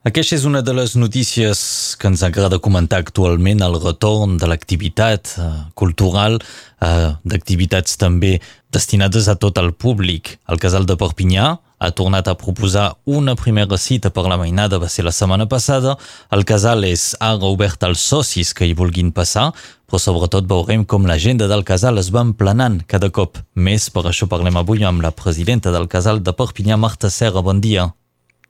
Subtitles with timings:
[0.00, 1.58] Aquesta és una de les notícies
[2.00, 6.38] que ens agrada comentar actualment, el retorn de l'activitat eh, cultural,
[6.80, 8.38] eh, d'activitats també
[8.72, 10.38] destinades a tot el públic.
[10.48, 14.88] El Casal de Perpinyà ha tornat a proposar una primera cita per la mainada, va
[14.88, 15.98] ser la setmana passada.
[16.32, 19.50] El casal és ara obert als socis que hi vulguin passar,
[19.84, 23.92] però sobretot veurem com l'agenda del casal es va emplenant cada cop més.
[23.92, 27.44] Per això parlem avui amb la presidenta del casal de Perpinyà, Marta Serra.
[27.44, 27.90] Bon dia.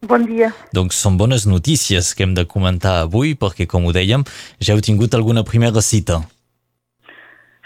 [0.08, 0.48] Bon dia.
[0.72, 4.24] Doncs són bones notícies que hem de comentar avui, perquè, com ho dèiem,
[4.56, 6.22] ja heu tingut alguna primera cita.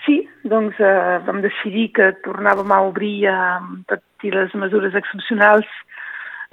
[0.02, 5.70] Sí, doncs eh, vam decidir que tornàvem a obrir eh, totes les mesures excepcionals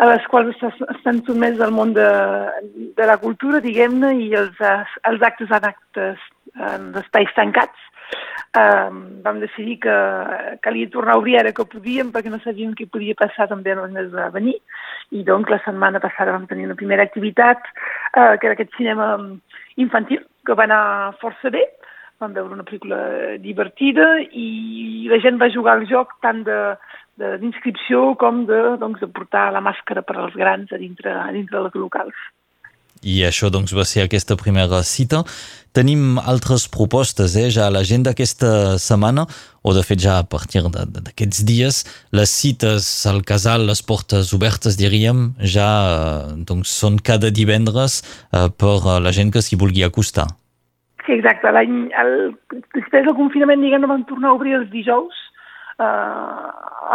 [0.02, 2.10] a les quals estan sotmès el món de,
[2.98, 4.58] de la cultura, diguem-ne, i els,
[5.10, 6.24] els actes en actes
[6.58, 7.88] en espais tancats.
[8.58, 8.90] Eh,
[9.24, 9.94] vam decidir que
[10.66, 13.84] calia tornar a obrir ara que podíem perquè no sabíem què podia passar també en
[13.86, 14.58] el mes de venir.
[15.16, 19.14] I doncs la setmana passada vam tenir una primera activitat eh, que era aquest cinema
[19.78, 21.64] infantil que va anar força bé.
[22.20, 26.58] Vam veure una pel·lícula divertida i la gent va jugar al joc tant de
[27.20, 31.60] d'inscripció com de, doncs, de portar la màscara per als grans a dintre, a dintre
[31.60, 32.16] dels locals.
[33.02, 35.24] I això doncs, va ser aquesta primera cita.
[35.74, 39.26] Tenim altres propostes eh, ja a l'agenda aquesta setmana,
[39.66, 41.82] o de fet ja a partir d'aquests dies,
[42.14, 48.50] les cites al casal, les portes obertes, diríem, ja eh, doncs, són cada divendres eh,
[48.54, 50.28] per la gent que s'hi vulgui acostar.
[51.08, 51.50] Sí, exacte.
[51.50, 52.36] L'any, el,
[52.78, 55.18] després del confinament, diguem, vam tornar a obrir els dijous
[55.80, 56.48] eh,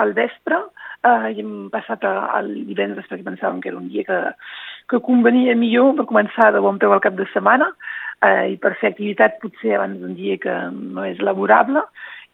[0.02, 4.20] al vespre eh, i hem passat al divendres perquè pensàvem que era un dia que
[4.90, 7.72] que convenia millor per començar de bon peu al cap de setmana
[8.22, 11.82] eh, i per fer activitat potser abans d'un dia que no és laborable.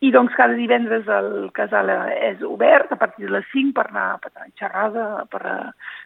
[0.02, 4.18] I doncs cada divendres el casal és obert a partir de les 5 per anar,
[4.18, 5.42] a xerrada, per,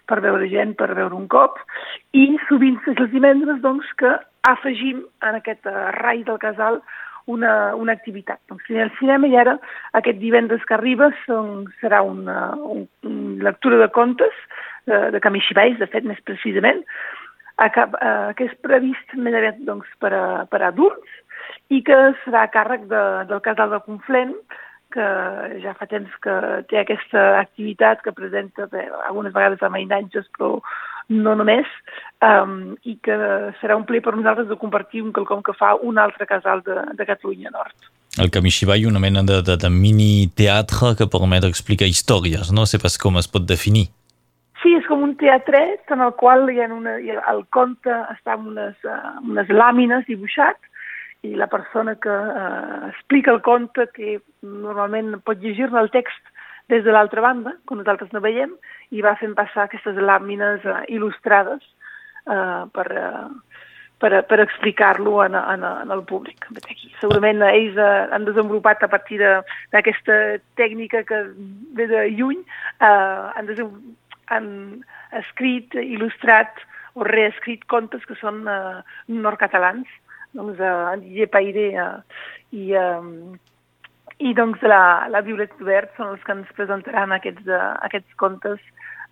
[0.05, 1.56] per veure gent, per veure un cop.
[2.12, 4.12] I sovint és els divendres doncs, que
[4.47, 5.65] afegim en aquest
[5.97, 6.83] rai del casal
[7.27, 8.41] una, una activitat.
[8.51, 9.56] Doncs el cinema i ara
[9.99, 14.34] aquest divendres que arriba són, serà una, un, una lectura de contes
[14.87, 16.83] de, de Kamishibai, de fet, més precisament,
[17.56, 21.23] a cap, a, que és previst més aviat doncs, per, a, per a adults
[21.73, 24.34] i que serà a càrrec de, del casal de Conflent,
[24.95, 25.06] que
[25.65, 26.34] ja fa temps que
[26.71, 30.61] té aquesta activitat que presenta bé, algunes vegades a mainatges, però
[31.09, 31.67] no només,
[32.25, 33.17] um, i que
[33.61, 36.81] serà un ple per nosaltres de compartir un quelcom que fa un altre casal de,
[36.97, 37.93] de Catalunya Nord.
[38.19, 42.97] El Kamishibai, una mena de, de, de mini-teatre que permet explicar històries, no sé pas
[42.99, 43.87] com es pot definir.
[44.62, 47.93] Sí, és com un teatret en el qual hi ha una, hi ha, el conte
[48.15, 50.56] està amb unes, uh, unes làmines dibuixat
[51.28, 56.33] i la persona que uh, explica el conte, que normalment pot llegir-ne el text
[56.72, 58.54] des de l'altra banda, quan nosaltres no veiem,
[58.91, 61.62] i va fent passar aquestes làmines uh, il·lustrades
[62.27, 63.60] uh, per, uh,
[64.03, 66.49] per, per explicar-lo en, en, en el públic.
[66.65, 70.19] Aquí, segurament ells uh, han desenvolupat a partir d'aquesta
[70.59, 71.22] tècnica que
[71.78, 72.43] ve de lluny,
[72.81, 73.55] uh, han
[74.32, 74.49] han
[75.15, 76.62] escrit, il·lustrat
[76.97, 78.81] o reescrit contes que són eh,
[79.12, 79.88] nord-catalans,
[80.37, 81.91] doncs eh, en Didier Paire eh,
[82.56, 83.37] i, eh,
[84.19, 88.60] i doncs la, la Violet Obert són els que ens presentaran aquests, uh, aquests contes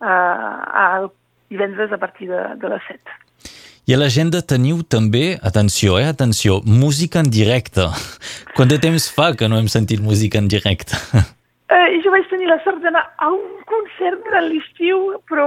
[0.00, 1.10] eh, el
[1.53, 3.20] divendres a partir de, de les 7.
[3.84, 7.84] I a l'agenda teniu també, atenció, eh, atenció, música en directe.
[8.56, 10.97] Quant de temps fa que no hem sentit música en directe?
[11.75, 14.99] Eh, jo vaig tenir la sort d'anar a un concert de l'estiu,
[15.31, 15.47] però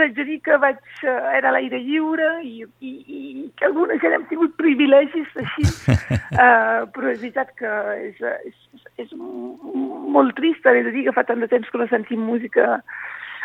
[0.00, 3.20] haig de dir que vaig, eh, era a l'aire lliure i, i, i
[3.58, 7.74] que alguna gent hem tingut privilegis així, uh, però és veritat que
[8.08, 11.86] és, és, és molt trist haver de dir que fa tant de temps que no
[11.92, 12.80] sentim música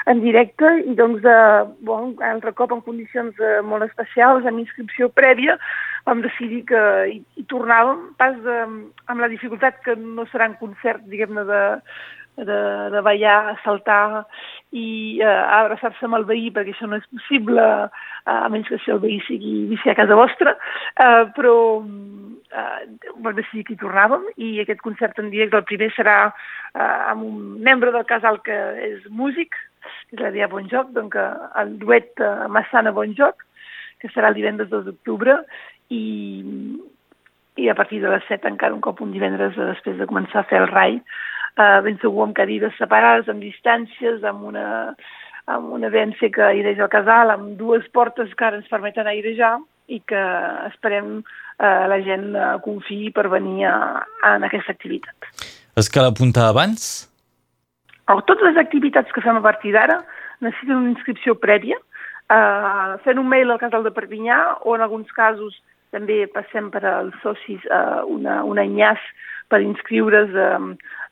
[0.09, 5.07] en directe i doncs eh, bon, altre cop en condicions eh, molt especials, amb inscripció
[5.15, 5.55] prèvia,
[6.07, 8.57] vam decidir que hi, hi tornàvem, pas de,
[9.07, 11.61] amb la dificultat que no seran concerts, diguem-ne, de,
[12.37, 14.25] de, de ballar, saltar
[14.73, 18.79] i eh, abraçar-se amb el veí, perquè això no és possible, eh, a menys que
[18.81, 20.55] si el veí sigui vici a casa vostra,
[20.97, 22.79] eh, però eh,
[23.21, 27.27] vam decidir que hi tornàvem i aquest concert en directe, el primer serà eh, amb
[27.27, 28.57] un membre del casal que
[28.89, 29.53] és músic,
[30.09, 31.19] que és la Dia Bonjoc, doncs
[31.61, 33.45] el duet eh, Massana Bonjoc,
[34.01, 35.37] que serà el divendres 2 d'octubre,
[35.93, 36.03] i,
[37.61, 40.49] i a partir de les 7 encara un cop un divendres després de començar a
[40.49, 40.97] fer el rai,
[41.57, 44.65] eh, ben segur amb cadires separades, amb distàncies, amb una,
[45.51, 49.57] amb una vència que aireja el casal, amb dues portes que ara ens permeten airejar
[49.91, 50.21] i que
[50.69, 53.77] esperem eh, la gent eh, confiï per venir a,
[54.23, 55.33] a, en aquesta activitat.
[55.77, 57.09] És que l'apunta abans?
[58.11, 60.01] Oh, totes les activitats que fem a partir d'ara
[60.43, 65.11] necessiten una inscripció prèvia eh, fent un mail al casal de Perpinyà o en alguns
[65.15, 65.59] casos
[65.93, 69.01] també passem per als socis eh, una, un enllaç
[69.53, 70.59] per inscriure's eh,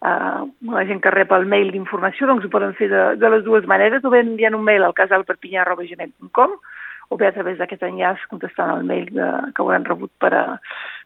[0.10, 0.42] eh,
[0.76, 3.68] la gent que rep el mail d'informació, doncs ho poden fer de, de les dues
[3.70, 6.58] maneres, o bé enviant un mail al casalperpinyà.gmail.com
[7.12, 10.46] o bé a través d'aquest enllaç contestant el mail de, que hauran rebut per a,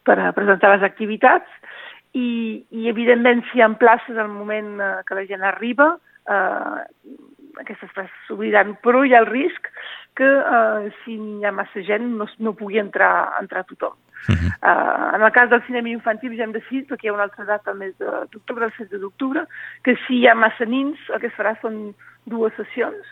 [0.06, 1.50] per a presentar les activitats.
[2.16, 5.96] I, i evidentment si hi ha places al moment eh, que la gent arriba,
[6.30, 6.78] eh,
[7.66, 9.68] aquestes places s'obriran, però hi ha el risc
[10.16, 13.94] que eh, si hi ha massa gent no, no pugui entrar, entrar tothom.
[14.26, 14.52] Uh -huh.
[14.64, 17.46] uh, en el cas del cinema infantil ja hem decidit, perquè hi ha una altra
[17.46, 19.46] data el mes d'octubre, el 7 d'octubre,
[19.84, 21.94] que si hi ha massa nins el que es farà són
[22.26, 23.06] dues sessions.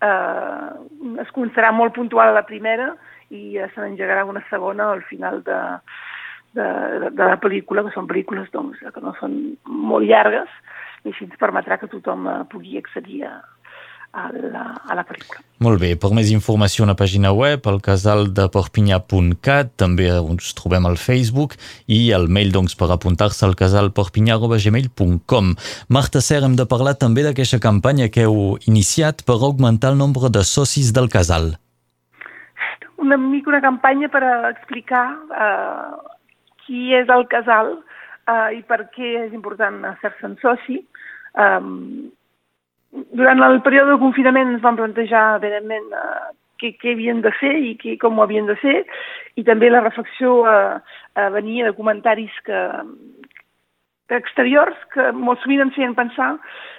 [0.00, 2.96] Uh, es començarà molt puntual a la primera
[3.30, 5.60] i se n'engegarà una segona al final de,
[6.52, 6.66] de,
[7.00, 10.48] de, de la pel·lícula, que són pel·lícules doncs, que no són molt llargues,
[11.04, 13.40] i així ens permetrà que tothom uh, pugui accedir a,
[14.16, 15.42] a la, a la pel·lícula.
[15.64, 20.54] Molt bé, per més informació a la pàgina web, el casal de Perpinyà.cat, també ens
[20.58, 25.54] trobem al Facebook i el mail doncs, per apuntar-se al casalperpinyà.gmail.com.
[25.92, 30.32] Marta Ser, hem de parlar també d'aquesta campanya que heu iniciat per augmentar el nombre
[30.32, 31.56] de socis del casal.
[32.96, 35.90] Una mica una campanya per explicar eh,
[36.64, 40.80] qui és el casal eh, i per què és important fer-se'n soci.
[41.36, 42.08] Um,
[43.16, 47.54] durant el període de confinament ens vam plantejar, evidentment, uh, què, què havien de fer
[47.60, 48.82] i què, com ho havien de fer,
[49.36, 52.62] i també la reflexió uh, uh, venia de comentaris que,
[54.14, 56.36] exteriors que molt sovint ens feien pensar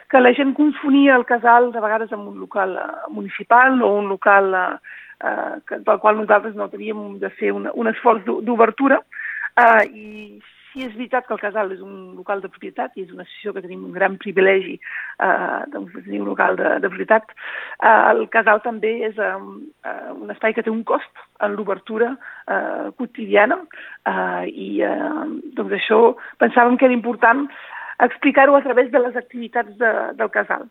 [0.09, 4.07] que la gent confonia el casal de vegades amb un local uh, municipal o un
[4.07, 4.77] local uh,
[5.23, 10.39] uh, pel qual nosaltres no teníem de fer un, un esforç d'obertura uh, i
[10.71, 13.53] sí és veritat que el casal és un local de propietat i és una associació
[13.53, 14.77] que tenim un gran privilegi
[15.19, 17.31] eh, doncs, tenir un local de, de propietat.
[17.81, 19.33] Eh, el casal també és eh,
[20.13, 25.23] un espai que té un cost en l'obertura eh, quotidiana eh, i eh,
[25.57, 26.01] doncs això
[26.41, 27.47] pensàvem que era important
[28.03, 30.67] explicar-ho a través de les activitats de, del casal.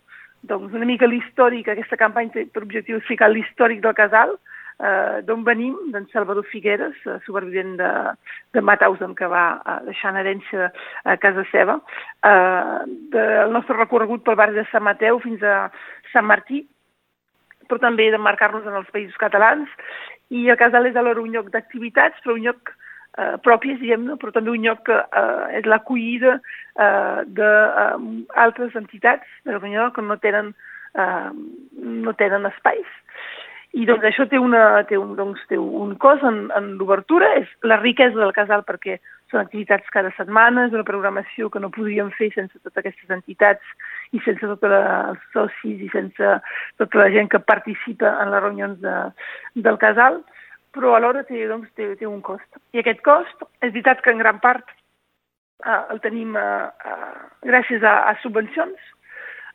[0.46, 4.55] Doncs una mica l'històric, aquesta campanya té per objectiu explicar l'històric del casal, eh,
[5.24, 7.90] d'on venim, d'en Salvador Figueres, eh, supervivent de,
[8.52, 10.70] de Mauthausen, que va eh, deixar en herència
[11.04, 11.78] a casa seva,
[12.20, 12.78] eh,
[13.14, 15.70] del nostre recorregut pel barri de Sant Mateu fins a
[16.12, 16.66] Sant Martí,
[17.66, 19.70] però també de marcar-nos en els països catalans,
[20.34, 22.72] i a Casal és alhora un lloc d'activitats, però un lloc
[23.16, 29.40] eh, pròpies, diguem-ne, però també un lloc que eh, és l'acollida eh, d'altres eh, entitats
[29.44, 30.54] de la que no tenen,
[30.94, 31.30] eh,
[32.06, 32.90] no tenen espais.
[33.76, 37.50] I doncs això té, una, té, un, doncs, té un cos en, en l'obertura, és
[37.68, 38.96] la riquesa del casal perquè
[39.30, 43.74] són activitats cada setmana, és una programació que no podríem fer sense totes aquestes entitats
[44.16, 46.32] i sense tots els socis i sense
[46.80, 48.96] tota la gent que participa en les reunions de,
[49.68, 50.22] del casal,
[50.76, 52.48] però alhora té, doncs, té, té un cost.
[52.72, 57.16] I aquest cost, és veritat que en gran part eh, el tenim eh, eh,
[57.48, 58.92] gràcies a, a subvencions,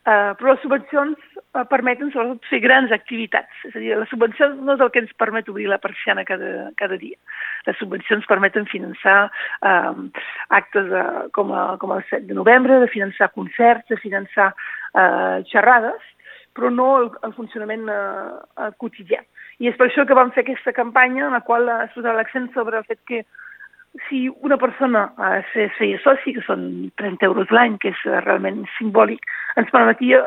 [0.02, 3.60] Uh, però les subvencions uh, permeten sobretot fer grans activitats.
[3.68, 6.72] És a dir, les subvencions no és el que ens permet obrir la persiana cada,
[6.80, 7.14] cada dia.
[7.68, 9.92] Les subvencions permeten finançar uh,
[10.58, 15.38] actes uh, com, a, com el 7 de novembre, de finançar concerts, de finançar uh,
[15.52, 16.02] xerrades,
[16.50, 19.22] però no el, el funcionament uh, uh, quotidià.
[19.62, 22.50] I és per això que vam fer aquesta campanya en la qual es posava l'accent
[22.56, 23.22] sobre el fet que
[24.08, 28.64] si una persona eh, es feia soci, que són 30 euros l'any, que és realment
[28.78, 29.24] simbòlic,
[29.60, 30.22] ens permetia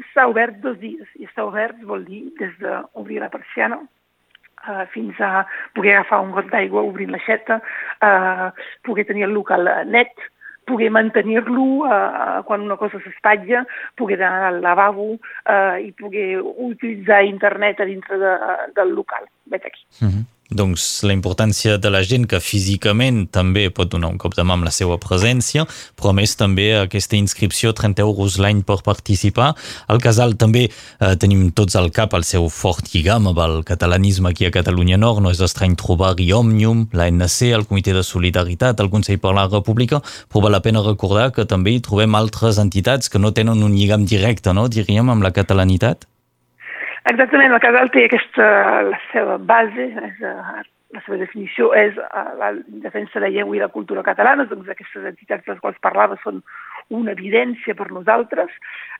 [0.00, 1.08] estar obert dos dies.
[1.20, 5.46] I estar obert vol dir des d'obrir la persiana eh, fins a
[5.76, 7.60] poder agafar un got d'aigua obrint l'aixeta,
[8.00, 8.50] eh,
[8.86, 10.14] poder tenir el local net,
[10.70, 13.64] poder mantenir-lo eh, quan una cosa s'espatlla,
[13.98, 18.34] poder anar al lavabo eh, i poder utilitzar internet a dintre de,
[18.76, 19.26] del local.
[19.50, 19.84] Vet aquí.
[20.00, 20.24] Mm -hmm.
[20.50, 24.56] Doncs la importància de la gent que físicament també pot donar un cop de mà
[24.56, 25.62] amb la seva presència,
[25.94, 29.52] però a més també aquesta inscripció, 30 euros l'any per participar.
[29.86, 34.34] Al casal també eh, tenim tots al cap el seu fort lligam amb el catalanisme
[34.34, 35.22] aquí a Catalunya Nord.
[35.22, 40.02] No és estrany trobar-hi Òmnium, l'ANC, el Comitè de Solidaritat, el Consell per la República,
[40.26, 43.78] però val la pena recordar que també hi trobem altres entitats que no tenen un
[43.78, 46.10] lligam directe, no, diríem, amb la catalanitat.
[47.10, 48.44] Exactament, el casal té aquesta,
[48.86, 50.60] la seva base, és, eh,
[50.94, 52.50] la seva definició és eh, la
[52.84, 56.18] defensa de la llengua i la cultura catalana, doncs aquestes entitats de les quals parlava
[56.22, 56.38] són
[56.94, 58.54] una evidència per nosaltres,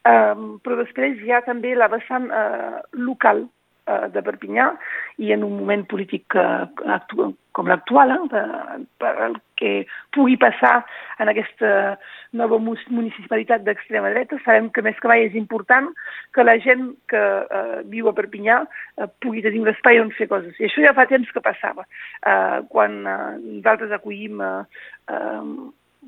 [0.06, 3.44] um, però després hi ha també la vessant uh, local,
[3.90, 4.70] uh, de Perpinyà
[5.18, 10.84] i en un moment polític actu com l'actual, eh, per, el que pugui passar
[11.20, 11.96] en aquesta
[12.32, 14.38] nova municipalitat d'extrema dreta.
[14.44, 15.90] Sabem que més que mai és important
[16.34, 20.30] que la gent que uh, viu a Perpinyà uh, pugui tenir un espai on fer
[20.30, 20.54] coses.
[20.58, 21.84] I això ja fa temps que passava.
[22.22, 24.62] Uh, quan uh, nosaltres acollim uh,
[25.10, 25.44] uh,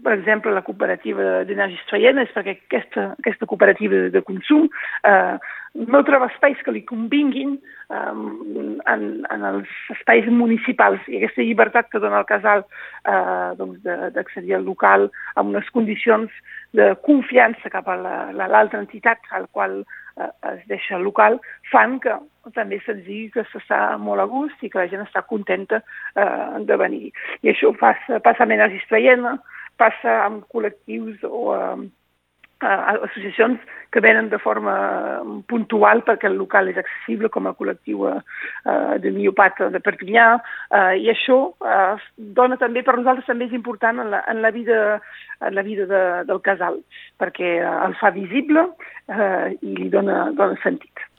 [0.01, 4.65] per exemple, la cooperativa d'energies traienes, perquè aquesta, aquesta cooperativa de consum
[5.05, 5.37] eh,
[5.75, 8.15] no troba espais que li convinguin eh,
[8.93, 13.85] en, en els espais municipals i aquesta llibertat que dona el casal eh, doncs
[14.17, 16.33] d'accedir al local amb unes condicions
[16.73, 17.99] de confiança cap a
[18.33, 22.17] l'altra entitat al qual eh, es deixa el local fan que
[22.57, 25.85] també se'ns digui que s'està molt a gust i que la gent està contenta
[26.17, 27.13] eh, de venir.
[27.45, 29.37] I això passa, passa amb Energies Traiena,
[29.81, 31.91] passa amb col·lectius o amb
[32.63, 33.61] uh, associacions
[33.93, 34.75] que venen de forma
[35.51, 38.21] puntual perquè el local és accessible com a col·lectiu uh,
[39.03, 44.01] de miopat de Perpinyà uh, i això uh, dona també, per nosaltres també és important
[44.03, 44.81] en la, en la vida,
[45.41, 46.81] en la vida de, del casal
[47.21, 51.12] perquè uh, el fa visible uh, i li dona, dona sentit.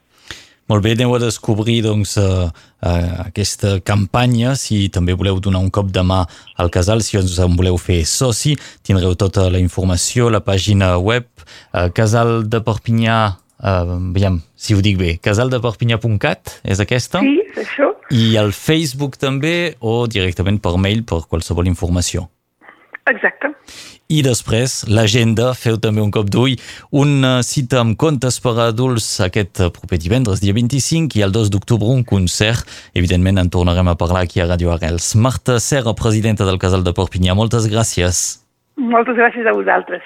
[0.64, 4.54] Molt bé, aneu a descobrir doncs, uh, uh, aquesta campanya.
[4.56, 6.22] Si també voleu donar un cop de mà
[6.56, 11.28] al casal, si us en voleu fer soci, tindreu tota la informació, la pàgina web,
[11.74, 13.18] uh, casal de Perpinyà,
[13.60, 17.20] uh, veiem si ho dic bé, casaldeperpinyà.cat, és aquesta?
[17.20, 17.90] Sí, és això.
[18.16, 22.30] I el Facebook també, o directament per mail per qualsevol informació.
[23.12, 23.52] Exacte.
[24.12, 26.58] I després, l'agenda, feu també un cop d'ull,
[26.92, 31.88] una cita amb contes per adults aquest proper divendres, dia 25, i el 2 d'octubre
[31.88, 32.68] un concert.
[32.92, 35.14] Evidentment en tornarem a parlar aquí a Radio Arrels.
[35.16, 38.44] Marta Serra, presidenta del Casal de Perpinyà, moltes gràcies.
[38.76, 40.04] Moltes gràcies a vosaltres.